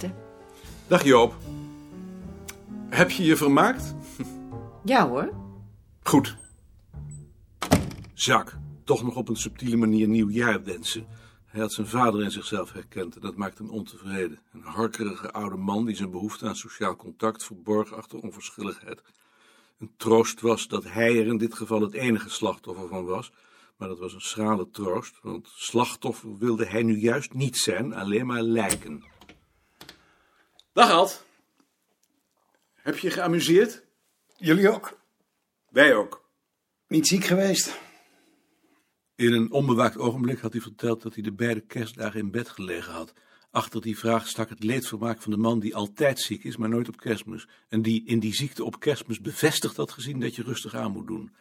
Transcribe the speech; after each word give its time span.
Maarten. 0.00 0.22
Dag 0.86 1.04
Joop. 1.04 1.34
Heb 2.88 3.10
je 3.10 3.24
je 3.24 3.36
vermaakt? 3.36 3.94
Ja 4.84 5.08
hoor. 5.08 5.32
Goed. 6.02 6.36
Jacques, 8.14 8.60
toch 8.84 9.02
nog 9.02 9.16
op 9.16 9.28
een 9.28 9.36
subtiele 9.36 9.76
manier 9.76 10.08
nieuwjaar 10.08 10.64
wensen. 10.64 11.06
Hij 11.46 11.60
had 11.60 11.72
zijn 11.72 11.86
vader 11.86 12.22
in 12.22 12.30
zichzelf 12.30 12.72
herkend 12.72 13.14
en 13.14 13.20
dat 13.20 13.36
maakte 13.36 13.62
hem 13.62 13.72
ontevreden. 13.72 14.38
Een 14.52 14.62
harkerige 14.62 15.32
oude 15.32 15.56
man 15.56 15.86
die 15.86 15.96
zijn 15.96 16.10
behoefte 16.10 16.46
aan 16.46 16.56
sociaal 16.56 16.96
contact 16.96 17.44
verborg 17.44 17.92
achter 17.92 18.18
onverschilligheid. 18.18 19.02
Een 19.78 19.90
troost 19.96 20.40
was 20.40 20.68
dat 20.68 20.84
hij 20.84 21.18
er 21.18 21.26
in 21.26 21.38
dit 21.38 21.54
geval 21.54 21.80
het 21.80 21.92
enige 21.92 22.30
slachtoffer 22.30 22.88
van 22.88 23.04
was, 23.04 23.32
maar 23.76 23.88
dat 23.88 23.98
was 23.98 24.14
een 24.14 24.20
schrale 24.20 24.70
troost, 24.70 25.18
want 25.22 25.48
slachtoffer 25.54 26.38
wilde 26.38 26.66
hij 26.66 26.82
nu 26.82 26.98
juist 26.98 27.32
niet 27.32 27.56
zijn, 27.56 27.94
alleen 27.94 28.26
maar 28.26 28.42
lijken. 28.42 29.04
Dag 30.80 30.90
Alt. 30.90 31.24
Heb 32.74 32.98
je 32.98 33.06
je 33.06 33.12
geamuseerd? 33.12 33.82
Jullie 34.36 34.68
ook? 34.68 34.98
Wij 35.68 35.94
ook. 35.94 36.24
Niet 36.88 37.06
ziek 37.06 37.24
geweest? 37.24 37.80
In 39.14 39.32
een 39.32 39.52
onbewaakt 39.52 39.98
ogenblik 39.98 40.38
had 40.38 40.52
hij 40.52 40.60
verteld 40.60 41.02
dat 41.02 41.14
hij 41.14 41.22
de 41.22 41.32
beide 41.32 41.60
kerstdagen 41.60 42.20
in 42.20 42.30
bed 42.30 42.48
gelegen 42.48 42.92
had. 42.92 43.12
Achter 43.50 43.80
die 43.80 43.98
vraag 43.98 44.28
stak 44.28 44.48
het 44.48 44.64
leedvermaak 44.64 45.22
van 45.22 45.30
de 45.30 45.38
man 45.38 45.58
die 45.58 45.76
altijd 45.76 46.20
ziek 46.20 46.44
is, 46.44 46.56
maar 46.56 46.68
nooit 46.68 46.88
op 46.88 46.96
kerstmis. 46.96 47.48
En 47.68 47.82
die 47.82 48.04
in 48.06 48.18
die 48.18 48.34
ziekte 48.34 48.64
op 48.64 48.80
kerstmis 48.80 49.20
bevestigd 49.20 49.76
had 49.76 49.90
gezien 49.90 50.20
dat 50.20 50.34
je 50.34 50.42
rustig 50.42 50.74
aan 50.74 50.92
moet 50.92 51.06
doen. 51.06 51.34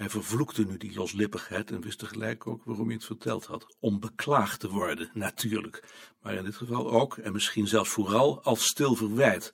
Hij 0.00 0.10
vervloekte 0.10 0.64
nu 0.64 0.76
die 0.76 0.94
loslippigheid 0.94 1.70
en 1.70 1.80
wist 1.80 1.98
tegelijk 1.98 2.46
ook 2.46 2.64
waarom 2.64 2.86
hij 2.86 2.94
het 2.94 3.04
verteld 3.04 3.46
had. 3.46 3.76
Om 3.80 4.00
beklaagd 4.00 4.60
te 4.60 4.68
worden, 4.68 5.10
natuurlijk. 5.14 5.84
Maar 6.22 6.34
in 6.34 6.44
dit 6.44 6.56
geval 6.56 6.90
ook, 6.90 7.16
en 7.16 7.32
misschien 7.32 7.66
zelfs 7.66 7.90
vooral, 7.90 8.42
als 8.42 8.64
stil 8.64 8.94
verwijt. 8.94 9.52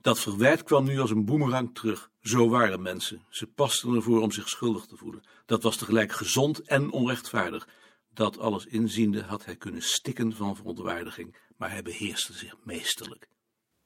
Dat 0.00 0.20
verwijt 0.20 0.62
kwam 0.62 0.84
nu 0.84 1.00
als 1.00 1.10
een 1.10 1.24
boemerang 1.24 1.74
terug. 1.74 2.10
Zo 2.20 2.48
waren 2.48 2.82
mensen. 2.82 3.26
Ze 3.28 3.46
pasten 3.46 3.94
ervoor 3.94 4.20
om 4.20 4.30
zich 4.30 4.48
schuldig 4.48 4.86
te 4.86 4.96
voelen. 4.96 5.26
Dat 5.46 5.62
was 5.62 5.76
tegelijk 5.76 6.12
gezond 6.12 6.60
en 6.60 6.90
onrechtvaardig. 6.90 7.68
Dat 8.14 8.38
alles 8.38 8.66
inziende 8.66 9.22
had 9.22 9.44
hij 9.44 9.56
kunnen 9.56 9.82
stikken 9.82 10.32
van 10.32 10.56
verontwaardiging, 10.56 11.36
maar 11.56 11.70
hij 11.70 11.82
beheerste 11.82 12.32
zich 12.32 12.54
meesterlijk. 12.64 13.28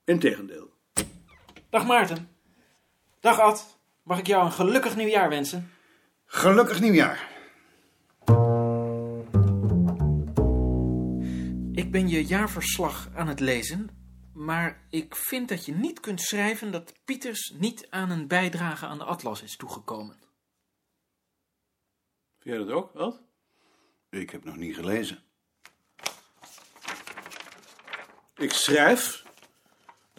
Integendeel. 0.04 0.70
Dag 1.68 1.86
Maarten. 1.86 2.28
Dag 3.20 3.38
Ad. 3.38 3.78
Mag 4.02 4.18
ik 4.18 4.26
jou 4.26 4.44
een 4.44 4.52
gelukkig 4.52 4.96
nieuwjaar 4.96 5.28
wensen? 5.28 5.70
Gelukkig 6.32 6.80
nieuwjaar. 6.80 7.28
Ik 11.72 11.90
ben 11.90 12.08
je 12.08 12.24
jaarverslag 12.26 13.08
aan 13.14 13.28
het 13.28 13.40
lezen, 13.40 13.90
maar 14.34 14.86
ik 14.90 15.16
vind 15.16 15.48
dat 15.48 15.64
je 15.64 15.72
niet 15.72 16.00
kunt 16.00 16.20
schrijven 16.20 16.72
dat 16.72 16.94
Pieters 17.04 17.54
niet 17.58 17.86
aan 17.90 18.10
een 18.10 18.28
bijdrage 18.28 18.86
aan 18.86 18.98
de 18.98 19.04
atlas 19.04 19.42
is 19.42 19.56
toegekomen. 19.56 20.16
Vind 22.38 22.56
jij 22.56 22.58
dat 22.58 22.70
ook, 22.70 22.92
Wat? 22.92 23.22
Ik 24.10 24.30
heb 24.30 24.44
nog 24.44 24.56
niet 24.56 24.74
gelezen. 24.74 25.22
Ik 28.36 28.52
schrijf 28.52 29.24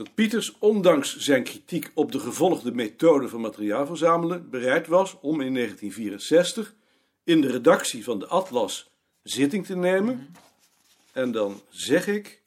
dat 0.03 0.13
Pieters, 0.13 0.55
ondanks 0.59 1.17
zijn 1.17 1.43
kritiek 1.43 1.91
op 1.93 2.11
de 2.11 2.19
gevolgde 2.19 2.73
methode 2.73 3.27
van 3.27 3.41
materiaal 3.41 3.85
verzamelen, 3.85 4.49
bereid 4.49 4.87
was 4.87 5.17
om 5.21 5.41
in 5.41 5.53
1964 5.53 6.75
in 7.23 7.41
de 7.41 7.51
redactie 7.51 8.03
van 8.03 8.19
de 8.19 8.27
Atlas 8.27 8.89
zitting 9.23 9.65
te 9.65 9.75
nemen. 9.75 10.35
En 11.11 11.31
dan 11.31 11.61
zeg 11.69 12.07
ik, 12.07 12.41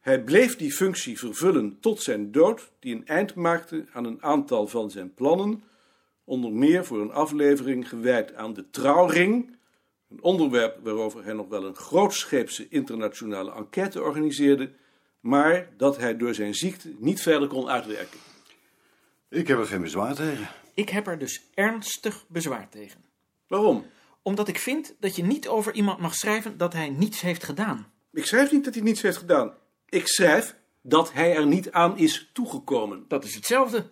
hij 0.00 0.22
bleef 0.22 0.56
die 0.56 0.72
functie 0.72 1.18
vervullen 1.18 1.80
tot 1.80 2.02
zijn 2.02 2.32
dood, 2.32 2.70
die 2.78 2.94
een 2.94 3.06
eind 3.06 3.34
maakte 3.34 3.86
aan 3.92 4.04
een 4.04 4.22
aantal 4.22 4.66
van 4.66 4.90
zijn 4.90 5.14
plannen, 5.14 5.62
onder 6.24 6.52
meer 6.52 6.84
voor 6.84 7.00
een 7.00 7.12
aflevering 7.12 7.88
gewijd 7.88 8.34
aan 8.34 8.52
de 8.52 8.70
trouwring, 8.70 9.56
een 10.10 10.22
onderwerp 10.22 10.78
waarover 10.82 11.24
hij 11.24 11.34
nog 11.34 11.48
wel 11.48 11.64
een 11.64 11.76
grootscheepse 11.76 12.68
internationale 12.68 13.52
enquête 13.52 14.02
organiseerde, 14.02 14.72
maar 15.24 15.68
dat 15.76 15.96
hij 15.96 16.16
door 16.16 16.34
zijn 16.34 16.54
ziekte 16.54 16.94
niet 16.98 17.20
verder 17.20 17.48
kon 17.48 17.68
uitwerken. 17.68 18.18
Ik 19.28 19.48
heb 19.48 19.58
er 19.58 19.66
geen 19.66 19.80
bezwaar 19.80 20.14
tegen. 20.14 20.48
Ik 20.74 20.88
heb 20.88 21.06
er 21.06 21.18
dus 21.18 21.42
ernstig 21.54 22.24
bezwaar 22.28 22.68
tegen. 22.68 23.04
Waarom? 23.46 23.86
Omdat 24.22 24.48
ik 24.48 24.58
vind 24.58 24.94
dat 25.00 25.16
je 25.16 25.24
niet 25.24 25.48
over 25.48 25.74
iemand 25.74 25.98
mag 25.98 26.14
schrijven 26.14 26.56
dat 26.56 26.72
hij 26.72 26.88
niets 26.88 27.20
heeft 27.20 27.44
gedaan. 27.44 27.92
Ik 28.12 28.26
schrijf 28.26 28.52
niet 28.52 28.64
dat 28.64 28.74
hij 28.74 28.82
niets 28.82 29.02
heeft 29.02 29.16
gedaan. 29.16 29.52
Ik 29.88 30.08
schrijf 30.08 30.56
dat 30.82 31.12
hij 31.12 31.36
er 31.36 31.46
niet 31.46 31.72
aan 31.72 31.98
is 31.98 32.30
toegekomen. 32.32 33.04
Dat 33.08 33.24
is 33.24 33.34
hetzelfde. 33.34 33.90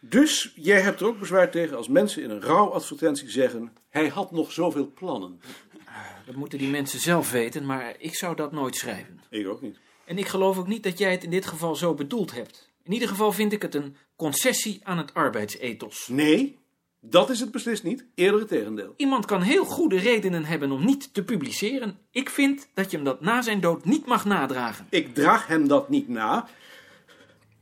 Dus 0.00 0.52
jij 0.54 0.80
hebt 0.80 1.00
er 1.00 1.06
ook 1.06 1.18
bezwaar 1.18 1.50
tegen 1.50 1.76
als 1.76 1.88
mensen 1.88 2.22
in 2.22 2.30
een 2.30 2.42
rouwadvertentie 2.42 3.30
zeggen: 3.30 3.72
hij 3.88 4.08
had 4.08 4.30
nog 4.30 4.52
zoveel 4.52 4.92
plannen. 4.94 5.40
Dat 6.26 6.34
moeten 6.34 6.58
die 6.58 6.68
mensen 6.68 7.00
zelf 7.00 7.30
weten, 7.30 7.66
maar 7.66 7.94
ik 7.98 8.14
zou 8.14 8.36
dat 8.36 8.52
nooit 8.52 8.76
schrijven. 8.76 9.20
Ik 9.30 9.46
ook 9.46 9.60
niet. 9.60 9.78
En 10.04 10.18
ik 10.18 10.26
geloof 10.26 10.58
ook 10.58 10.66
niet 10.66 10.82
dat 10.82 10.98
jij 10.98 11.10
het 11.10 11.24
in 11.24 11.30
dit 11.30 11.46
geval 11.46 11.76
zo 11.76 11.94
bedoeld 11.94 12.32
hebt. 12.32 12.72
In 12.82 12.92
ieder 12.92 13.08
geval 13.08 13.32
vind 13.32 13.52
ik 13.52 13.62
het 13.62 13.74
een 13.74 13.96
concessie 14.16 14.80
aan 14.82 14.98
het 14.98 15.14
arbeidsethos. 15.14 16.08
Nee, 16.08 16.58
dat 17.00 17.30
is 17.30 17.40
het 17.40 17.50
beslist 17.50 17.82
niet. 17.82 18.04
Eerder 18.14 18.40
het 18.40 18.48
tegendeel. 18.48 18.94
Iemand 18.96 19.24
kan 19.24 19.42
heel 19.42 19.64
goede 19.64 19.98
redenen 19.98 20.44
hebben 20.44 20.70
om 20.70 20.84
niet 20.84 21.14
te 21.14 21.24
publiceren. 21.24 21.98
Ik 22.10 22.30
vind 22.30 22.68
dat 22.74 22.90
je 22.90 22.96
hem 22.96 23.04
dat 23.04 23.20
na 23.20 23.42
zijn 23.42 23.60
dood 23.60 23.84
niet 23.84 24.06
mag 24.06 24.24
nadragen. 24.24 24.86
Ik 24.90 25.14
draag 25.14 25.46
hem 25.46 25.68
dat 25.68 25.88
niet 25.88 26.08
na. 26.08 26.48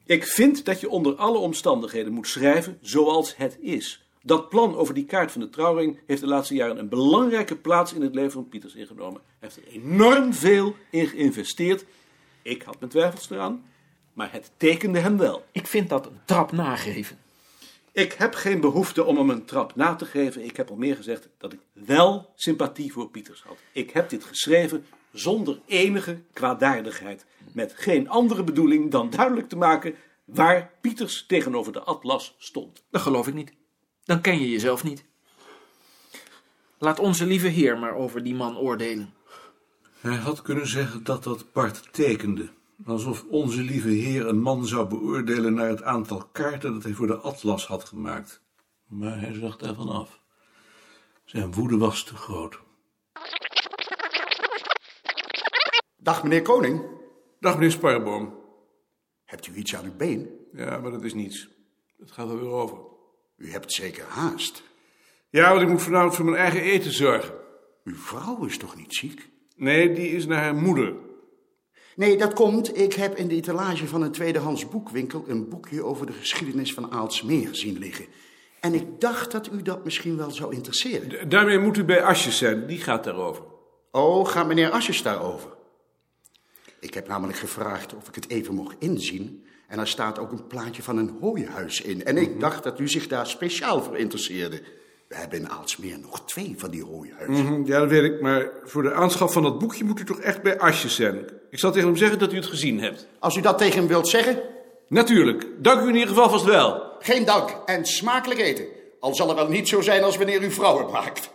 Ik 0.04 0.24
vind 0.26 0.64
dat 0.64 0.80
je 0.80 0.88
onder 0.88 1.14
alle 1.14 1.38
omstandigheden 1.38 2.12
moet 2.12 2.28
schrijven 2.28 2.78
zoals 2.80 3.36
het 3.36 3.58
is. 3.60 4.04
Dat 4.26 4.48
plan 4.48 4.76
over 4.76 4.94
die 4.94 5.04
kaart 5.04 5.32
van 5.32 5.40
de 5.40 5.50
trouwring 5.50 5.98
heeft 6.06 6.20
de 6.20 6.26
laatste 6.26 6.54
jaren 6.54 6.78
een 6.78 6.88
belangrijke 6.88 7.56
plaats 7.56 7.92
in 7.92 8.02
het 8.02 8.14
leven 8.14 8.30
van 8.30 8.48
Pieters 8.48 8.74
ingenomen. 8.74 9.20
Hij 9.38 9.48
heeft 9.48 9.56
er 9.56 9.72
enorm 9.72 10.32
veel 10.32 10.76
in 10.90 11.06
geïnvesteerd. 11.06 11.84
Ik 12.42 12.62
had 12.62 12.78
mijn 12.78 12.90
twijfels 12.90 13.30
eraan, 13.30 13.64
maar 14.12 14.32
het 14.32 14.50
tekende 14.56 14.98
hem 14.98 15.16
wel. 15.16 15.44
Ik 15.52 15.66
vind 15.66 15.88
dat 15.88 16.06
een 16.06 16.20
trap 16.24 16.52
nageven. 16.52 17.18
Ik 17.92 18.12
heb 18.12 18.34
geen 18.34 18.60
behoefte 18.60 19.04
om 19.04 19.16
hem 19.16 19.30
een 19.30 19.44
trap 19.44 19.74
na 19.74 19.94
te 19.94 20.04
geven. 20.04 20.44
Ik 20.44 20.56
heb 20.56 20.70
al 20.70 20.76
meer 20.76 20.96
gezegd 20.96 21.28
dat 21.38 21.52
ik 21.52 21.60
wel 21.72 22.30
sympathie 22.34 22.92
voor 22.92 23.10
Pieters 23.10 23.42
had. 23.42 23.56
Ik 23.72 23.90
heb 23.90 24.08
dit 24.08 24.24
geschreven 24.24 24.86
zonder 25.12 25.60
enige 25.66 26.20
kwaadaardigheid. 26.32 27.24
Met 27.52 27.72
geen 27.76 28.08
andere 28.08 28.44
bedoeling 28.44 28.90
dan 28.90 29.10
duidelijk 29.10 29.48
te 29.48 29.56
maken 29.56 29.94
waar 30.24 30.70
Pieters 30.80 31.26
tegenover 31.26 31.72
de 31.72 31.80
atlas 31.80 32.34
stond. 32.38 32.84
Dat 32.90 33.00
geloof 33.00 33.28
ik 33.28 33.34
niet. 33.34 33.52
Dan 34.04 34.20
ken 34.20 34.40
je 34.40 34.50
jezelf 34.50 34.84
niet. 34.84 35.04
Laat 36.78 36.98
onze 36.98 37.26
lieve 37.26 37.48
Heer 37.48 37.78
maar 37.78 37.94
over 37.94 38.22
die 38.22 38.34
man 38.34 38.56
oordelen. 38.56 39.14
Hij 40.00 40.16
had 40.16 40.42
kunnen 40.42 40.66
zeggen 40.66 41.04
dat 41.04 41.24
dat 41.24 41.52
Bart 41.52 41.92
tekende. 41.92 42.48
Alsof 42.86 43.24
onze 43.30 43.60
lieve 43.60 43.88
heer 43.88 44.26
een 44.26 44.40
man 44.40 44.66
zou 44.66 44.88
beoordelen 44.88 45.54
naar 45.54 45.68
het 45.68 45.82
aantal 45.82 46.28
kaarten 46.32 46.72
dat 46.72 46.82
hij 46.82 46.92
voor 46.92 47.06
de 47.06 47.16
atlas 47.16 47.66
had 47.66 47.84
gemaakt. 47.84 48.42
Maar 48.86 49.20
hij 49.20 49.32
zag 49.32 49.56
daarvan 49.56 49.88
af. 49.88 50.20
Zijn 51.24 51.52
woede 51.52 51.76
was 51.76 52.04
te 52.04 52.14
groot. 52.14 52.58
Dag 55.96 56.22
meneer 56.22 56.42
Koning. 56.42 56.82
Dag 57.40 57.54
meneer 57.54 57.70
Sparreboom. 57.70 58.34
Hebt 59.24 59.46
u 59.46 59.54
iets 59.54 59.76
aan 59.76 59.84
uw 59.84 59.96
been? 59.96 60.30
Ja, 60.52 60.78
maar 60.78 60.90
dat 60.90 61.02
is 61.02 61.14
niets. 61.14 61.48
Het 61.98 62.10
gaat 62.12 62.28
er 62.28 62.40
weer 62.40 62.50
over. 62.50 62.78
U 63.36 63.50
hebt 63.50 63.72
zeker 63.72 64.04
haast. 64.08 64.62
Ja, 65.30 65.50
want 65.50 65.62
ik 65.62 65.68
moet 65.68 65.82
vanavond 65.82 66.14
voor 66.14 66.24
mijn 66.24 66.36
eigen 66.36 66.60
eten 66.60 66.92
zorgen. 66.92 67.34
Uw 67.84 67.96
vrouw 67.96 68.44
is 68.44 68.58
toch 68.58 68.76
niet 68.76 68.94
ziek? 68.94 69.28
Nee, 69.56 69.92
die 69.92 70.08
is 70.10 70.26
naar 70.26 70.42
haar 70.42 70.54
moeder. 70.54 70.94
Nee, 71.96 72.16
dat 72.16 72.32
komt. 72.32 72.78
Ik 72.78 72.92
heb 72.92 73.16
in 73.16 73.28
de 73.28 73.34
etalage 73.34 73.86
van 73.86 74.02
een 74.02 74.12
tweedehands 74.12 74.68
boekwinkel 74.68 75.24
een 75.28 75.48
boekje 75.48 75.82
over 75.84 76.06
de 76.06 76.12
geschiedenis 76.12 76.74
van 76.74 76.92
Aalsmeer 76.92 77.48
zien 77.54 77.78
liggen. 77.78 78.06
En 78.60 78.74
ik 78.74 79.00
dacht 79.00 79.32
dat 79.32 79.52
u 79.52 79.62
dat 79.62 79.84
misschien 79.84 80.16
wel 80.16 80.30
zou 80.30 80.54
interesseren. 80.54 81.08
D- 81.08 81.30
daarmee 81.30 81.58
moet 81.58 81.76
u 81.76 81.84
bij 81.84 82.02
Asjes 82.02 82.38
zijn, 82.38 82.66
die 82.66 82.78
gaat 82.78 83.04
daarover. 83.04 83.44
Oh, 83.90 84.28
gaat 84.28 84.46
meneer 84.46 84.70
Asjes 84.70 85.02
daarover? 85.02 85.50
Ik 86.80 86.94
heb 86.94 87.08
namelijk 87.08 87.38
gevraagd 87.38 87.94
of 87.94 88.08
ik 88.08 88.14
het 88.14 88.28
even 88.28 88.54
mocht 88.54 88.76
inzien. 88.78 89.44
En 89.74 89.80
er 89.80 89.88
staat 89.88 90.18
ook 90.18 90.32
een 90.32 90.46
plaatje 90.46 90.82
van 90.82 90.96
een 90.96 91.16
hooihuis 91.20 91.80
in. 91.80 92.04
En 92.04 92.16
ik 92.16 92.40
dacht 92.40 92.62
dat 92.62 92.80
u 92.80 92.88
zich 92.88 93.06
daar 93.06 93.26
speciaal 93.26 93.82
voor 93.82 93.96
interesseerde. 93.96 94.60
We 95.08 95.14
hebben 95.14 95.38
in 95.38 95.50
Aalsmeer 95.50 95.98
nog 95.98 96.24
twee 96.24 96.54
van 96.56 96.70
die 96.70 96.84
hooihuizen. 96.84 97.44
Mhm, 97.44 97.64
Ja, 97.66 97.78
dat 97.78 97.88
weet 97.88 98.02
ik, 98.12 98.20
maar 98.20 98.50
voor 98.64 98.82
de 98.82 98.92
aanschaf 98.92 99.32
van 99.32 99.42
dat 99.42 99.58
boekje 99.58 99.84
moet 99.84 100.00
u 100.00 100.04
toch 100.04 100.20
echt 100.20 100.42
bij 100.42 100.58
Asjes 100.58 100.94
zijn. 100.94 101.24
Ik 101.50 101.58
zal 101.58 101.72
tegen 101.72 101.88
hem 101.88 101.96
zeggen 101.96 102.18
dat 102.18 102.32
u 102.32 102.36
het 102.36 102.46
gezien 102.46 102.80
hebt. 102.80 103.06
Als 103.18 103.36
u 103.36 103.40
dat 103.40 103.58
tegen 103.58 103.78
hem 103.78 103.88
wilt 103.88 104.08
zeggen, 104.08 104.38
Natuurlijk. 104.88 105.46
Dank 105.58 105.80
u 105.82 105.88
in 105.88 105.94
ieder 105.94 106.08
geval 106.08 106.28
vast 106.30 106.44
wel. 106.44 106.82
geen 107.00 107.24
dank 107.24 107.56
en 107.66 107.84
smakelijk 107.86 108.40
eten. 108.40 108.64
Al 109.00 109.14
zal 109.14 109.28
het 109.28 109.36
wel 109.36 109.48
niet 109.48 109.68
zo 109.68 109.80
zijn 109.80 110.02
als 110.02 110.16
wanneer 110.16 110.42
u 110.42 110.50
vrouw 110.50 110.78
het 110.78 110.90
maakt. 110.90 111.30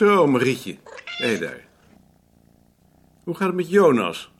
Zo, 0.00 0.26
Marietje. 0.26 0.78
Hé 1.04 1.38
daar. 1.38 1.66
Hoe 3.24 3.34
gaat 3.34 3.46
het 3.46 3.56
met 3.56 3.70
Jonas? 3.70 4.30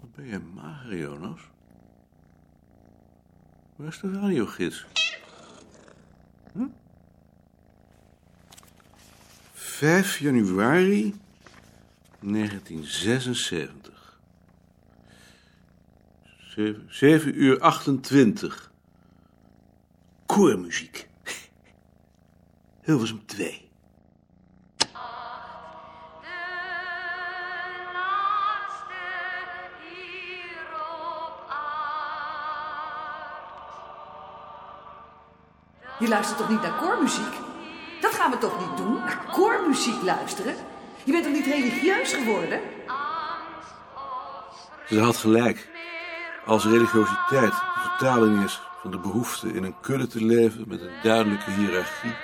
Wat 0.00 0.14
ben 0.14 0.26
je 0.26 0.38
mager, 0.38 0.98
Jonas? 0.98 1.40
Waar 3.76 3.88
is 3.88 4.00
de 4.00 4.12
radiogids? 4.12 4.86
Hm? 6.52 6.66
5 9.52 10.18
januari 10.18 11.14
1976. 12.20 14.20
7, 16.54 16.86
7 16.88 17.42
uur 17.42 17.60
28. 17.60 18.72
Koormuziek. 20.26 21.07
Hilversum 22.88 23.26
2. 23.26 23.68
De 24.80 24.86
laatste 27.92 28.94
hier 29.88 30.58
op 30.72 31.44
aard. 31.48 32.54
Je 35.98 36.08
luistert 36.08 36.38
toch 36.38 36.48
niet 36.48 36.62
naar 36.62 36.78
koormuziek? 36.78 37.34
Dat 38.00 38.14
gaan 38.14 38.30
we 38.30 38.38
toch 38.38 38.58
niet 38.58 38.76
doen? 38.76 38.94
Naar 38.94 39.24
koormuziek 39.32 40.02
luisteren? 40.02 40.54
Je 41.04 41.12
bent 41.12 41.24
toch 41.24 41.32
niet 41.32 41.46
religieus 41.46 42.12
geworden? 42.12 42.60
Ze 44.86 45.00
had 45.00 45.16
gelijk. 45.16 45.68
Als 46.46 46.64
religiositeit 46.64 47.52
de 47.52 47.80
vertaling 47.80 48.44
is 48.44 48.60
van 48.80 48.90
de 48.90 48.98
behoefte 48.98 49.52
in 49.52 49.64
een 49.64 49.80
kudde 49.80 50.06
te 50.06 50.24
leven 50.24 50.64
met 50.68 50.80
een 50.80 51.02
duidelijke 51.02 51.50
hiërarchie, 51.50 52.14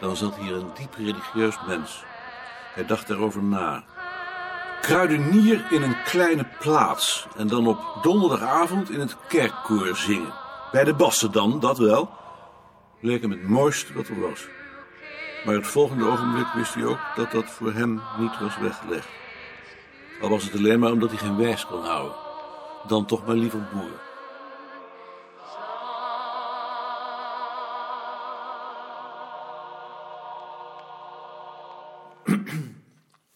dan 0.00 0.16
zat 0.16 0.36
hier 0.36 0.54
een 0.54 0.70
diep 0.74 0.94
religieus 0.94 1.58
mens. 1.66 2.04
Hij 2.74 2.86
dacht 2.86 3.08
daarover 3.08 3.42
na. 3.42 3.84
Kruidenier 4.80 5.66
in 5.70 5.82
een 5.82 6.02
kleine 6.04 6.46
plaats 6.58 7.26
en 7.36 7.48
dan 7.48 7.66
op 7.66 7.98
donderdagavond 8.02 8.90
in 8.90 9.00
het 9.00 9.16
kerkkoor 9.28 9.96
zingen. 9.96 10.32
Bij 10.72 10.84
de 10.84 10.94
bassen 10.94 11.32
dan, 11.32 11.60
dat 11.60 11.78
wel. 11.78 12.10
Leek 13.00 13.20
hem 13.22 13.30
het 13.30 13.48
mooiste 13.48 13.92
wat 13.92 14.08
er 14.08 14.20
was. 14.20 14.48
Maar 15.44 15.54
het 15.54 15.66
volgende 15.66 16.06
ogenblik 16.06 16.46
wist 16.54 16.74
hij 16.74 16.84
ook 16.84 17.00
dat 17.16 17.30
dat 17.30 17.44
voor 17.44 17.72
hem 17.72 18.00
niet 18.18 18.38
was 18.38 18.58
weggelegd. 18.58 19.08
Al 20.20 20.28
was 20.28 20.44
het 20.44 20.54
alleen 20.54 20.78
maar 20.78 20.92
omdat 20.92 21.10
hij 21.10 21.18
geen 21.18 21.36
wijs 21.36 21.66
kon 21.66 21.84
houden. 21.84 22.16
Dan 22.86 23.06
toch 23.06 23.26
maar 23.26 23.36
liever 23.36 23.68
boer. 23.72 24.09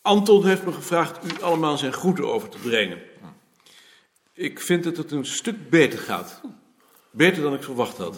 Anton 0.04 0.46
heeft 0.46 0.64
me 0.64 0.72
gevraagd 0.72 1.24
u 1.24 1.42
allemaal 1.42 1.78
zijn 1.78 1.92
groeten 1.92 2.32
over 2.32 2.48
te 2.48 2.58
brengen. 2.58 3.02
Ik 4.32 4.60
vind 4.60 4.84
dat 4.84 4.96
het 4.96 5.10
een 5.10 5.26
stuk 5.26 5.70
beter 5.70 5.98
gaat. 5.98 6.40
Beter 7.10 7.42
dan 7.42 7.54
ik 7.54 7.62
verwacht 7.62 7.96
had. 7.96 8.16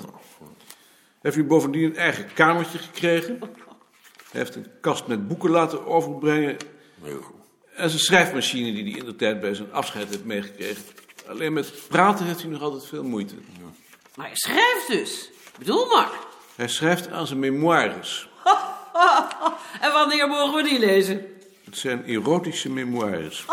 Heeft 1.21 1.37
u 1.37 1.45
bovendien 1.45 1.85
een 1.85 1.97
eigen 1.97 2.33
kamertje 2.35 2.79
gekregen? 2.79 3.39
Hij 4.31 4.41
heeft 4.41 4.55
een 4.55 4.67
kast 4.81 5.07
met 5.07 5.29
boeken 5.29 5.51
laten 5.51 5.87
overbrengen. 5.87 6.57
En 7.75 7.89
zijn 7.91 8.03
schrijfmachine 8.03 8.73
die 8.73 8.91
hij 8.91 9.01
in 9.01 9.05
de 9.05 9.17
tijd 9.17 9.41
bij 9.41 9.55
zijn 9.55 9.73
afscheid 9.73 10.09
heeft 10.09 10.25
meegekregen. 10.25 10.83
Alleen 11.29 11.53
met 11.53 11.73
praten 11.89 12.27
heeft 12.27 12.41
hij 12.41 12.51
nog 12.51 12.63
altijd 12.63 12.87
veel 12.87 13.05
moeite. 13.05 13.35
Maar 14.15 14.29
je 14.29 14.37
schrijft 14.37 14.87
dus. 14.89 15.31
Bedoel 15.59 15.87
maar. 15.87 16.11
Hij 16.55 16.69
schrijft 16.69 17.11
aan 17.11 17.27
zijn 17.27 17.39
memoires. 17.39 18.29
En 19.81 19.93
wanneer 19.93 20.29
mogen 20.29 20.55
we 20.55 20.69
die 20.69 20.79
lezen? 20.79 21.36
Het 21.67 21.79
zijn 21.79 22.05
erotische 22.05 22.71
memoires. 22.71 23.45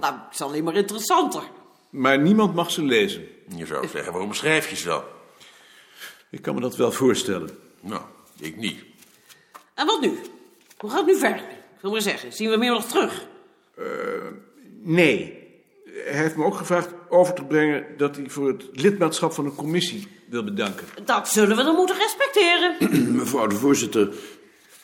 Nou, 0.00 0.14
het 0.14 0.32
is 0.32 0.40
alleen 0.40 0.64
maar 0.64 0.74
interessanter. 0.74 1.42
Maar 1.90 2.18
niemand 2.18 2.54
mag 2.54 2.70
ze 2.70 2.82
lezen. 2.82 3.28
Je 3.56 3.66
zou 3.66 3.88
zeggen, 3.88 4.12
waarom 4.12 4.34
schrijf 4.34 4.70
je 4.70 4.76
ze 4.76 4.86
dan? 4.86 5.02
Ik 6.30 6.42
kan 6.42 6.54
me 6.54 6.60
dat 6.60 6.76
wel 6.76 6.92
voorstellen. 6.92 7.58
Nou, 7.80 8.02
ik 8.38 8.56
niet. 8.56 8.84
En 9.74 9.86
wat 9.86 10.00
nu? 10.00 10.18
Hoe 10.76 10.90
gaat 10.90 10.98
het 10.98 11.06
nu 11.06 11.16
verder? 11.18 11.40
Ik 11.50 11.80
wil 11.80 11.90
maar 11.90 12.00
zeggen, 12.00 12.32
zien 12.32 12.50
we 12.50 12.56
meer 12.56 12.72
nog 12.72 12.84
terug? 12.84 13.26
Nee. 14.82 15.42
Hij 15.84 16.22
heeft 16.22 16.36
me 16.36 16.44
ook 16.44 16.56
gevraagd 16.56 16.88
over 17.08 17.34
te 17.34 17.44
brengen 17.44 17.86
dat 17.96 18.16
hij 18.16 18.28
voor 18.28 18.48
het 18.48 18.64
lidmaatschap 18.72 19.32
van 19.32 19.44
een 19.44 19.54
commissie 19.54 20.08
wil 20.28 20.44
bedanken. 20.44 20.86
Dat 21.04 21.28
zullen 21.28 21.56
we 21.56 21.62
dan 21.62 21.74
moeten 21.74 21.96
respecteren. 21.96 22.76
Mevrouw 23.16 23.46
de 23.46 23.54
voorzitter, 23.54 24.14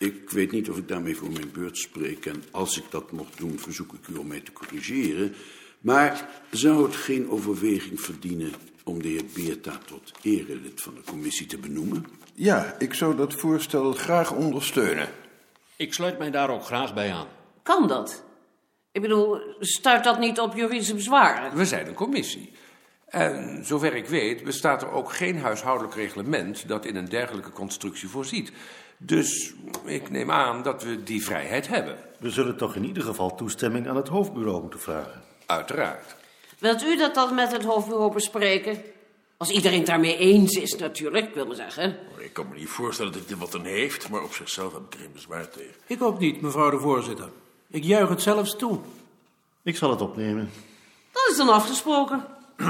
ik 0.01 0.31
weet 0.31 0.53
niet 0.53 0.71
of 0.71 0.77
ik 0.77 0.89
daarmee 0.89 1.17
voor 1.17 1.31
mijn 1.31 1.51
beurt 1.53 1.79
spreek. 1.79 2.27
En 2.27 2.45
als 2.51 2.79
ik 2.79 2.85
dat 2.91 3.13
mocht 3.13 3.39
doen, 3.39 3.59
verzoek 3.59 3.93
ik 3.93 4.09
u 4.09 4.17
om 4.17 4.27
mij 4.27 4.41
te 4.41 4.53
corrigeren. 4.53 5.35
Maar 5.81 6.29
zou 6.51 6.85
het 6.85 6.97
geen 6.97 7.31
overweging 7.31 8.01
verdienen 8.01 8.53
om 8.85 9.03
de 9.03 9.09
heer 9.09 9.25
Beerta 9.35 9.79
tot 9.87 10.13
erelid 10.23 10.83
van 10.83 10.95
de 10.95 11.01
commissie 11.07 11.47
te 11.47 11.59
benoemen? 11.59 12.07
Ja, 12.35 12.75
ik 12.79 12.95
zou 12.95 13.17
dat 13.17 13.35
voorstel 13.35 13.93
graag 13.93 14.33
ondersteunen. 14.33 15.09
Ik 15.77 15.95
sluit 15.95 16.19
mij 16.19 16.31
daar 16.31 16.51
ook 16.51 16.65
graag 16.65 16.95
bij 16.95 17.13
aan. 17.13 17.29
Kan 17.63 17.89
dat? 17.89 18.25
Ik 18.93 19.03
bedoel, 19.03 19.41
stuit 19.59 20.05
dat 20.05 20.19
niet 20.19 20.41
op 20.41 20.55
juridische 20.55 20.95
bezwaren? 20.95 21.57
We 21.57 21.65
zijn 21.65 21.87
een 21.87 21.95
commissie. 21.95 22.53
En 23.07 23.65
zover 23.65 23.95
ik 23.95 24.07
weet 24.07 24.45
bestaat 24.45 24.83
er 24.83 24.91
ook 24.91 25.13
geen 25.13 25.39
huishoudelijk 25.39 25.95
reglement 25.95 26.69
dat 26.69 26.85
in 26.85 26.97
een 26.97 27.09
dergelijke 27.09 27.51
constructie 27.51 28.09
voorziet. 28.09 28.53
Dus 29.03 29.53
ik 29.85 30.11
neem 30.11 30.31
aan 30.31 30.63
dat 30.63 30.83
we 30.83 31.03
die 31.03 31.25
vrijheid 31.25 31.69
hebben. 31.69 31.99
We 32.19 32.31
zullen 32.31 32.57
toch 32.57 32.75
in 32.75 32.85
ieder 32.85 33.03
geval 33.03 33.35
toestemming 33.35 33.89
aan 33.89 33.97
het 33.97 34.09
hoofdbureau 34.09 34.61
moeten 34.61 34.81
vragen. 34.81 35.23
Uiteraard. 35.47 36.17
Wilt 36.59 36.83
u 36.83 36.97
dat 36.97 37.15
dan 37.15 37.35
met 37.35 37.53
het 37.53 37.65
hoofdbureau 37.65 38.13
bespreken? 38.13 38.83
Als 39.37 39.51
iedereen 39.51 39.79
het 39.79 39.87
daarmee 39.87 40.17
eens 40.17 40.57
is 40.57 40.77
natuurlijk, 40.77 41.29
ik 41.29 41.35
wil 41.35 41.47
maar 41.47 41.57
zeggen. 41.57 41.97
Ik 42.19 42.33
kan 42.33 42.49
me 42.49 42.55
niet 42.55 42.69
voorstellen 42.69 43.13
dat 43.13 43.23
hij 43.23 43.31
er 43.33 43.39
wat 43.39 43.55
aan 43.55 43.65
heeft, 43.65 44.09
maar 44.09 44.23
op 44.23 44.35
zichzelf 44.35 44.73
heb 44.73 44.83
ik 44.83 44.95
er 44.95 45.01
geen 45.01 45.13
bezwaar 45.13 45.49
tegen. 45.49 45.75
Ik 45.87 46.03
ook 46.03 46.19
niet, 46.19 46.41
mevrouw 46.41 46.71
de 46.71 46.79
voorzitter. 46.79 47.29
Ik 47.67 47.85
juich 47.85 48.09
het 48.09 48.23
zelfs 48.23 48.57
toe. 48.57 48.79
Ik 49.63 49.77
zal 49.77 49.91
het 49.91 50.01
opnemen. 50.01 50.51
Dat 51.13 51.29
is 51.31 51.37
dan 51.37 51.49
afgesproken. 51.49 52.25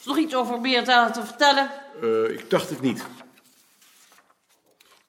Is 0.00 0.10
nog 0.10 0.18
iets 0.18 0.34
over 0.34 0.60
Beerta 0.60 1.10
te 1.10 1.24
vertellen? 1.24 1.70
Eh, 2.02 2.30
ik 2.30 2.50
dacht 2.50 2.70
het 2.70 2.80
niet. 2.80 3.04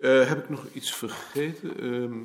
Eh, 0.06 0.28
heb 0.28 0.38
ik 0.44 0.50
nog 0.50 0.66
iets 0.74 0.96
vergeten? 0.96 1.80
Ehm, 1.80 2.22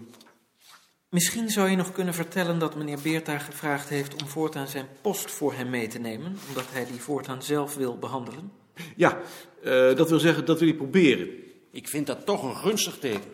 Misschien 1.09 1.51
zou 1.51 1.69
je 1.69 1.77
nog 1.77 1.93
kunnen 1.93 2.15
vertellen 2.15 2.59
dat 2.59 2.75
meneer 2.75 2.99
Beerta 3.03 3.39
gevraagd 3.39 3.89
heeft 3.89 4.23
om 4.23 4.29
voortaan 4.29 4.69
zijn 4.69 4.89
post 5.01 5.31
voor 5.31 5.53
hem 5.55 5.71
mee 5.71 5.87
te 5.87 5.99
nemen, 5.99 6.37
omdat 6.49 6.65
hij 6.71 6.87
die 6.87 7.01
voortaan 7.01 7.43
zelf 7.43 7.75
wil 7.75 7.99
behandelen. 7.99 8.53
ja, 8.97 9.19
eh, 9.63 9.97
dat 9.97 10.09
wil 10.09 10.19
zeggen, 10.19 10.45
dat 10.45 10.59
wil 10.59 10.69
ik 10.69 10.77
proberen. 10.77 11.29
Ik 11.71 11.89
vind 11.89 12.07
dat 12.07 12.27
toch 12.27 12.43
een 12.43 12.57
gunstig 12.57 12.99
teken. 12.99 13.33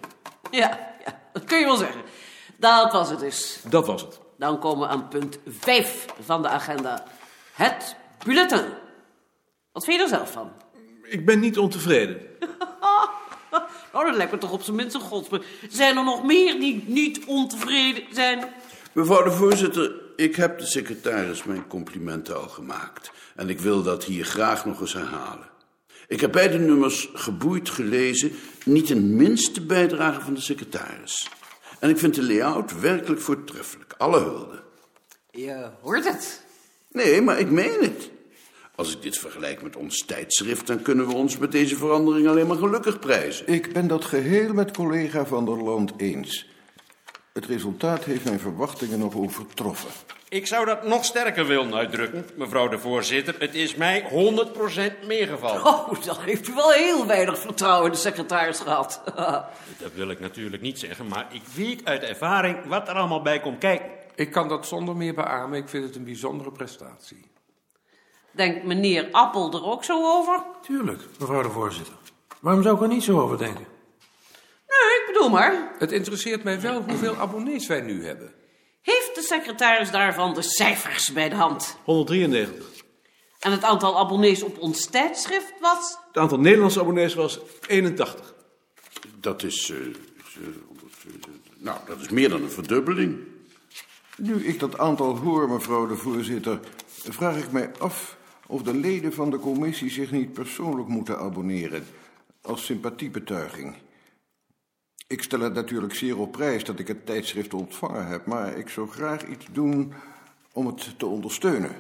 Ja, 0.51 0.97
ja, 1.05 1.21
dat 1.33 1.45
kun 1.45 1.59
je 1.59 1.65
wel 1.65 1.77
zeggen. 1.77 2.01
Dat 2.57 2.93
was 2.93 3.11
het 3.11 3.19
dus. 3.19 3.61
Dat 3.69 3.87
was 3.87 4.03
het. 4.03 4.21
Dan 4.39 4.59
komen 4.59 4.89
we 4.89 4.95
aan 4.95 5.09
punt 5.09 5.39
5 5.47 6.07
van 6.21 6.43
de 6.43 6.49
agenda. 6.49 7.07
Het 7.53 7.97
bulletin. 8.25 8.65
Wat 9.73 9.85
vind 9.85 9.97
je 9.97 10.03
er 10.03 10.09
zelf 10.09 10.33
van? 10.33 10.53
Ik 11.03 11.27
ben 11.27 11.41
niet 11.41 11.59
ontevreden. 11.59 12.21
Nou, 13.93 14.07
dat 14.07 14.17
lijkt 14.17 14.33
me 14.33 14.39
toch 14.39 14.53
op 14.53 14.63
zijn 14.63 14.77
minst 14.77 14.95
een 14.95 15.01
godsbe. 15.01 15.43
Zijn 15.69 15.97
er 15.97 16.05
nog 16.05 16.25
meer 16.25 16.61
die 16.61 16.85
niet 16.87 17.25
ontevreden 17.27 18.03
zijn? 18.11 18.45
Mevrouw 18.93 19.23
de 19.23 19.31
voorzitter, 19.31 19.93
ik 20.17 20.37
heb 20.37 20.59
de 20.59 20.67
secretaris 20.67 21.45
mijn 21.45 21.67
complimenten 21.67 22.37
al 22.37 22.49
gemaakt. 22.49 23.11
En 23.35 23.49
ik 23.49 23.61
wil 23.61 23.83
dat 23.83 24.05
hier 24.05 24.25
graag 24.25 24.65
nog 24.65 24.81
eens 24.81 24.93
herhalen. 24.93 25.49
Ik 26.09 26.21
heb 26.21 26.33
beide 26.33 26.59
nummers 26.59 27.11
geboeid 27.15 27.71
gelezen, 27.71 28.33
niet 28.65 28.91
een 28.91 29.17
minste 29.17 29.67
bijdrage 29.67 30.21
van 30.21 30.35
de 30.35 30.41
secretaris. 30.41 31.31
En 31.79 31.91
ik 31.91 31.99
vind 31.99 32.15
de 32.15 32.23
layout 32.23 32.81
werkelijk 32.81 33.21
voortreffelijk. 33.21 33.95
Alle 33.99 34.19
hulde. 34.19 34.63
Je 35.31 35.69
hoort 35.81 36.05
het. 36.05 36.41
Nee, 36.91 37.23
maar 37.23 37.39
ik 37.39 37.51
meen 37.51 37.81
het. 37.81 38.11
Als 38.77 38.93
ik 38.93 39.03
dit 39.03 39.19
vergelijk 39.19 39.63
met 39.63 39.77
ons 39.77 40.05
tijdschrift, 40.05 40.67
dan 40.67 40.83
kunnen 40.83 41.07
we 41.07 41.15
ons 41.15 41.39
met 41.39 41.53
deze 41.53 41.77
verandering 41.77 42.29
alleen 42.29 42.47
maar 42.47 42.57
gelukkig 42.57 42.99
prijzen. 42.99 43.47
Ik 43.47 43.73
ben 43.73 43.87
dat 43.87 44.05
geheel 44.05 44.53
met 44.53 44.71
collega 44.71 45.27
Van 45.27 45.45
der 45.45 45.63
Land 45.63 45.93
eens. 45.97 46.47
Het 47.33 47.47
resultaat 47.47 48.05
heeft 48.05 48.25
mijn 48.25 48.41
verwachtingen 48.41 48.99
nog 48.99 49.15
overtroffen. 49.15 49.91
Ik 50.29 50.47
zou 50.47 50.67
dat 50.67 50.87
nog 50.87 51.05
sterker 51.05 51.47
willen 51.47 51.75
uitdrukken, 51.75 52.27
mevrouw 52.35 52.69
de 52.69 52.79
voorzitter. 52.79 53.35
Het 53.39 53.55
is 53.55 53.75
mij 53.75 54.03
100% 55.03 55.07
meegevallen. 55.07 55.67
Oh, 55.67 56.05
dan 56.05 56.17
heeft 56.21 56.49
u 56.49 56.55
wel 56.55 56.71
heel 56.71 57.07
weinig 57.07 57.39
vertrouwen 57.39 57.87
in 57.87 57.93
de 57.93 57.99
secretaris 57.99 58.61
gehad. 58.61 59.03
Dat 59.83 59.93
wil 59.95 60.11
ik 60.11 60.21
natuurlijk 60.21 60.63
niet 60.63 60.79
zeggen, 60.79 61.07
maar 61.07 61.27
ik 61.31 61.43
weet 61.55 61.85
uit 61.85 62.03
ervaring 62.03 62.67
wat 62.67 62.89
er 62.89 62.95
allemaal 62.95 63.23
bij 63.23 63.41
komt 63.41 63.59
kijken. 63.59 63.87
Ik 64.15 64.31
kan 64.31 64.49
dat 64.49 64.67
zonder 64.67 64.97
meer 64.97 65.15
beamen. 65.15 65.59
Ik 65.59 65.69
vind 65.69 65.85
het 65.85 65.97
een 65.97 66.05
bijzondere 66.05 66.53
prestatie. 66.53 67.25
Denkt 68.37 68.65
meneer 68.65 69.09
Appel 69.11 69.53
er 69.53 69.65
ook 69.65 69.85
zo 69.85 70.19
over? 70.19 70.43
Tuurlijk, 70.63 71.03
mevrouw 71.19 71.43
de 71.43 71.51
voorzitter. 71.51 71.95
Waarom 72.41 72.63
zou 72.63 72.77
ik 72.77 72.83
er 72.83 72.89
niet 72.89 73.05
zo 73.05 73.21
over 73.21 73.39
denken? 73.39 73.67
Nee, 74.67 75.01
ik 75.01 75.05
bedoel, 75.07 75.23
doe 75.23 75.31
maar. 75.31 75.75
Het 75.79 75.93
interesseert 75.93 76.45
mij 76.45 76.61
wel 76.61 76.83
hoeveel 76.83 77.17
abonnees 77.17 77.67
wij 77.67 77.81
nu 77.81 78.05
hebben. 78.05 78.33
Heeft 78.81 79.15
de 79.15 79.23
secretaris 79.23 79.91
daarvan 79.91 80.35
de 80.35 80.43
cijfers 80.43 81.13
bij 81.13 81.29
de 81.29 81.35
hand? 81.35 81.77
193. 81.85 82.67
En 83.41 83.53
het 83.53 83.63
aantal 83.63 83.99
abonnees 83.99 84.43
op 84.43 84.59
ons 84.59 84.87
tijdschrift 84.87 85.53
was? 85.61 85.99
Het 86.07 86.17
aantal 86.17 86.41
Nederlandse 86.41 86.81
abonnees 86.81 87.15
was 87.15 87.39
81. 87.67 88.35
Dat 89.21 89.43
is... 89.43 89.71
is, 89.71 89.71
eh, 89.71 90.47
nou, 91.57 91.79
dat 91.87 92.01
is 92.01 92.09
meer 92.09 92.29
dan 92.29 92.43
een 92.43 92.51
verdubbeling. 92.51 93.19
Nu 94.17 94.47
ik 94.47 94.61
dat 94.61 94.79
aantal 94.79 95.17
hoor, 95.17 95.49
mevrouw 95.51 95.87
de 95.87 95.97
voorzitter, 95.97 96.61
vraag 96.89 97.37
ik 97.37 97.53
mij 97.53 97.71
af 97.79 98.17
of 98.47 98.63
de 98.63 98.75
leden 98.75 99.13
van 99.13 99.31
de 99.31 99.39
commissie 99.39 99.91
zich 99.91 100.11
niet 100.11 100.33
persoonlijk 100.33 100.89
moeten 100.89 101.19
abonneren, 101.19 101.85
als 102.43 102.65
sympathiebetuiging. 102.65 103.75
Ik 105.07 105.23
stel 105.23 105.41
het 105.41 105.55
natuurlijk 105.55 105.95
zeer 105.95 106.19
op 106.19 106.33
prijs 106.33 106.65
dat 106.65 106.79
ik 106.79 106.89
het 106.89 107.07
tijdschrift 107.07 107.55
ontvangen 107.55 108.07
heb, 108.07 108.27
maar 108.27 108.59
ik 108.59 108.69
zou 108.69 108.89
graag 108.89 109.27
iets 109.27 109.47
doen 109.53 109.93
om 110.53 110.67
het 110.67 110.99
te 110.99 111.07
ondersteunen. 111.07 111.71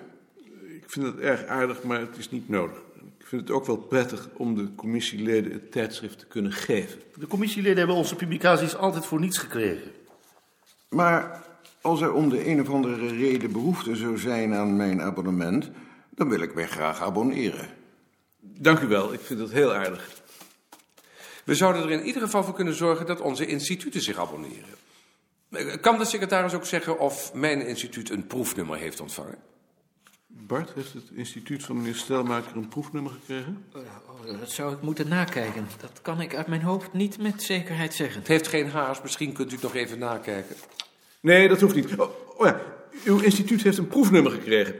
Ik 0.68 0.90
vind 0.92 1.06
het 1.06 1.18
erg 1.18 1.46
aardig, 1.46 1.82
maar 1.82 2.00
het 2.00 2.16
is 2.16 2.30
niet 2.30 2.48
nodig. 2.48 2.78
Ik 3.18 3.26
vind 3.26 3.42
het 3.42 3.50
ook 3.50 3.66
wel 3.66 3.76
prettig 3.76 4.28
om 4.36 4.54
de 4.54 4.74
commissieleden 4.74 5.52
het 5.52 5.72
tijdschrift 5.72 6.18
te 6.18 6.26
kunnen 6.26 6.52
geven. 6.52 7.00
De 7.14 7.26
commissieleden 7.26 7.78
hebben 7.78 7.96
onze 7.96 8.16
publicaties 8.16 8.76
altijd 8.76 9.06
voor 9.06 9.20
niets 9.20 9.38
gekregen. 9.38 9.90
Maar 10.88 11.44
als 11.80 12.00
er 12.00 12.12
om 12.12 12.28
de 12.28 12.48
een 12.48 12.60
of 12.60 12.70
andere 12.70 13.06
reden 13.06 13.52
behoefte 13.52 13.96
zou 13.96 14.18
zijn 14.18 14.54
aan 14.54 14.76
mijn 14.76 15.02
abonnement, 15.02 15.70
dan 16.16 16.28
wil 16.28 16.40
ik 16.40 16.54
mij 16.54 16.66
graag 16.66 17.02
abonneren. 17.02 17.68
Dank 18.40 18.80
u 18.80 18.86
wel, 18.86 19.12
ik 19.12 19.20
vind 19.20 19.40
het 19.40 19.52
heel 19.52 19.74
aardig. 19.74 20.10
We 21.44 21.54
zouden 21.54 21.82
er 21.82 21.90
in 21.90 22.04
ieder 22.04 22.22
geval 22.22 22.44
voor 22.44 22.54
kunnen 22.54 22.74
zorgen 22.74 23.06
dat 23.06 23.20
onze 23.20 23.46
instituten 23.46 24.00
zich 24.00 24.18
abonneren. 24.18 24.74
Kan 25.80 25.98
de 25.98 26.04
secretaris 26.04 26.54
ook 26.54 26.64
zeggen 26.64 26.98
of 26.98 27.34
mijn 27.34 27.66
instituut 27.66 28.10
een 28.10 28.26
proefnummer 28.26 28.78
heeft 28.78 29.00
ontvangen? 29.00 29.38
Bart, 30.26 30.74
heeft 30.74 30.92
het 30.92 31.10
instituut 31.14 31.64
van 31.64 31.76
meneer 31.76 31.94
Stelmaker 31.94 32.56
een 32.56 32.68
proefnummer 32.68 33.12
gekregen? 33.12 33.64
Oh, 33.74 34.40
dat 34.40 34.50
zou 34.50 34.74
ik 34.74 34.80
moeten 34.80 35.08
nakijken. 35.08 35.66
Dat 35.80 35.98
kan 36.02 36.20
ik 36.20 36.34
uit 36.34 36.46
mijn 36.46 36.62
hoofd 36.62 36.92
niet 36.92 37.18
met 37.18 37.42
zekerheid 37.42 37.94
zeggen. 37.94 38.18
Het 38.18 38.28
heeft 38.28 38.48
geen 38.48 38.70
haast, 38.70 39.02
misschien 39.02 39.32
kunt 39.32 39.50
u 39.50 39.54
het 39.54 39.62
nog 39.62 39.74
even 39.74 39.98
nakijken. 39.98 40.56
Nee, 41.20 41.48
dat 41.48 41.60
hoeft 41.60 41.74
niet. 41.74 41.96
Oh, 41.96 42.10
oh 42.36 42.46
ja, 42.46 42.60
uw 43.04 43.20
instituut 43.20 43.62
heeft 43.62 43.78
een 43.78 43.88
proefnummer 43.88 44.32
gekregen. 44.32 44.74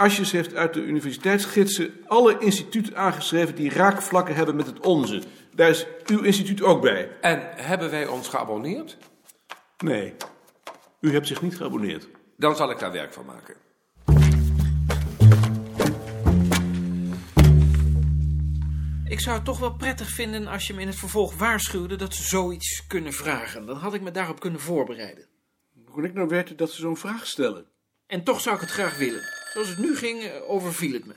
Asjes 0.00 0.32
heeft 0.32 0.54
uit 0.54 0.74
de 0.74 0.82
universiteitsgidsen 0.82 1.94
alle 2.06 2.38
instituten 2.38 2.96
aangeschreven 2.96 3.54
die 3.54 3.70
raakvlakken 3.70 4.34
hebben 4.34 4.56
met 4.56 4.66
het 4.66 4.80
onze. 4.80 5.22
Daar 5.54 5.68
is 5.68 5.86
uw 6.06 6.22
instituut 6.22 6.62
ook 6.62 6.82
bij. 6.82 7.10
En 7.20 7.42
hebben 7.54 7.90
wij 7.90 8.06
ons 8.06 8.28
geabonneerd? 8.28 8.96
Nee, 9.78 10.14
u 11.00 11.12
hebt 11.12 11.26
zich 11.26 11.42
niet 11.42 11.56
geabonneerd. 11.56 12.08
Dan 12.36 12.56
zal 12.56 12.70
ik 12.70 12.78
daar 12.78 12.92
werk 12.92 13.12
van 13.12 13.24
maken. 13.24 13.54
Ik 19.04 19.20
zou 19.20 19.36
het 19.36 19.44
toch 19.44 19.58
wel 19.58 19.74
prettig 19.74 20.08
vinden 20.08 20.46
als 20.46 20.66
je 20.66 20.74
me 20.74 20.80
in 20.80 20.86
het 20.86 20.98
vervolg 20.98 21.38
waarschuwde 21.38 21.96
dat 21.96 22.14
ze 22.14 22.22
zoiets 22.22 22.86
kunnen 22.86 23.12
vragen. 23.12 23.66
Dan 23.66 23.76
had 23.76 23.94
ik 23.94 24.00
me 24.00 24.10
daarop 24.10 24.40
kunnen 24.40 24.60
voorbereiden. 24.60 25.26
Hoe 25.74 25.94
kon 25.94 26.04
ik 26.04 26.14
nou 26.14 26.28
weten 26.28 26.56
dat 26.56 26.70
ze 26.70 26.80
zo'n 26.80 26.96
vraag 26.96 27.26
stellen? 27.26 27.66
En 28.06 28.24
toch 28.24 28.40
zou 28.40 28.54
ik 28.54 28.60
het 28.60 28.70
graag 28.70 28.96
willen. 28.96 29.39
Zoals 29.52 29.68
het 29.68 29.78
nu 29.78 29.96
ging, 29.96 30.22
eh, 30.22 30.50
overviel 30.50 30.92
het 30.92 31.06
me. 31.06 31.14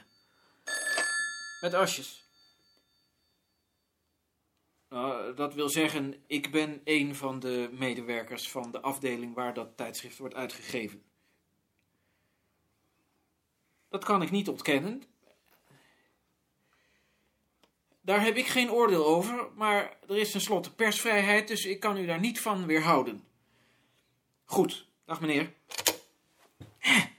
Met 1.62 1.74
asjes. 1.74 2.24
Nou, 4.90 5.34
dat 5.34 5.54
wil 5.54 5.70
zeggen, 5.70 6.24
ik 6.28 6.52
ben 6.52 6.82
een 6.84 7.16
van 7.16 7.40
de 7.40 7.70
medewerkers 7.72 8.50
van 8.50 8.72
de 8.72 8.82
afdeling 8.82 9.36
waar 9.36 9.54
dat 9.54 9.78
tijdschrift 9.78 10.18
wordt 10.18 10.36
uitgegeven. 10.36 11.04
Dat 13.90 14.04
kan 14.04 14.22
ik 14.22 14.32
niet 14.32 14.50
ontkennen. 14.50 15.04
Daar 18.02 18.22
heb 18.22 18.36
ik 18.36 18.46
geen 18.48 18.72
oordeel 18.72 19.06
over, 19.06 19.50
maar 19.56 19.98
er 20.08 20.18
is 20.18 20.32
tenslotte 20.32 20.76
persvrijheid, 20.76 21.48
dus 21.48 21.66
ik 21.66 21.80
kan 21.80 21.98
u 21.98 22.06
daar 22.06 22.20
niet 22.20 22.40
van 22.40 22.66
weerhouden. 22.66 23.24
Goed, 24.46 24.88
dag 25.06 25.22
meneer. 25.22 25.54
Hè, 26.78 27.13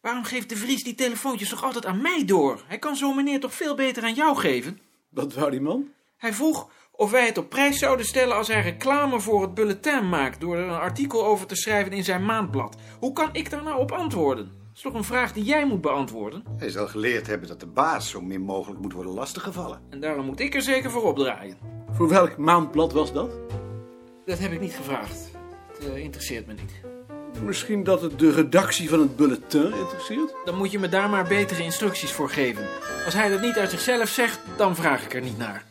waarom 0.00 0.24
geeft 0.24 0.48
de 0.48 0.56
Vries 0.56 0.82
die 0.82 0.94
telefoontjes 0.94 1.48
toch 1.48 1.64
altijd 1.64 1.86
aan 1.86 2.02
mij 2.02 2.24
door? 2.26 2.64
Hij 2.66 2.78
kan 2.78 2.96
zo'n 2.96 3.16
meneer 3.16 3.40
toch 3.40 3.54
veel 3.54 3.74
beter 3.74 4.02
aan 4.02 4.14
jou 4.14 4.36
geven? 4.36 4.80
Wat 5.08 5.34
wou 5.34 5.50
die 5.50 5.60
man? 5.60 5.88
Hij 6.16 6.32
vroeg 6.32 6.70
of 7.00 7.10
wij 7.10 7.26
het 7.26 7.38
op 7.38 7.48
prijs 7.48 7.78
zouden 7.78 8.06
stellen 8.06 8.36
als 8.36 8.48
hij 8.48 8.62
reclame 8.62 9.20
voor 9.20 9.42
het 9.42 9.54
bulletin 9.54 10.08
maakt 10.08 10.40
door 10.40 10.56
er 10.56 10.68
een 10.68 10.78
artikel 10.78 11.26
over 11.26 11.46
te 11.46 11.54
schrijven 11.54 11.92
in 11.92 12.04
zijn 12.04 12.24
maandblad. 12.24 12.76
Hoe 12.98 13.12
kan 13.12 13.28
ik 13.32 13.50
daar 13.50 13.62
nou 13.62 13.80
op 13.80 13.92
antwoorden? 13.92 14.44
Dat 14.44 14.76
is 14.76 14.82
toch 14.82 14.94
een 14.94 15.04
vraag 15.04 15.32
die 15.32 15.44
jij 15.44 15.66
moet 15.66 15.80
beantwoorden? 15.80 16.44
Hij 16.56 16.70
zal 16.70 16.86
geleerd 16.86 17.26
hebben 17.26 17.48
dat 17.48 17.60
de 17.60 17.66
baas 17.66 18.10
zo 18.10 18.20
min 18.20 18.40
mogelijk 18.40 18.80
moet 18.80 18.92
worden 18.92 19.12
lastiggevallen. 19.12 19.80
En 19.90 20.00
daarom 20.00 20.26
moet 20.26 20.40
ik 20.40 20.54
er 20.54 20.62
zeker 20.62 20.90
voor 20.90 21.02
opdraaien. 21.02 21.56
Voor 21.90 22.08
welk 22.08 22.36
maandblad 22.36 22.92
was 22.92 23.12
dat? 23.12 23.32
Dat 24.24 24.38
heb 24.38 24.52
ik 24.52 24.60
niet 24.60 24.74
gevraagd. 24.74 25.30
Het 25.72 25.88
eh, 25.88 25.96
interesseert 25.96 26.46
me 26.46 26.52
niet. 26.52 26.89
Misschien 27.42 27.84
dat 27.84 28.02
het 28.02 28.18
de 28.18 28.32
redactie 28.32 28.88
van 28.88 29.00
het 29.00 29.16
bulletin 29.16 29.72
interesseert? 29.74 30.34
Dan 30.44 30.56
moet 30.56 30.70
je 30.70 30.78
me 30.78 30.88
daar 30.88 31.08
maar 31.08 31.24
betere 31.24 31.62
instructies 31.62 32.12
voor 32.12 32.30
geven. 32.30 32.64
Als 33.04 33.14
hij 33.14 33.28
dat 33.28 33.40
niet 33.40 33.58
uit 33.58 33.70
zichzelf 33.70 34.08
zegt, 34.08 34.40
dan 34.56 34.76
vraag 34.76 35.04
ik 35.04 35.14
er 35.14 35.22
niet 35.22 35.38
naar. 35.38 35.64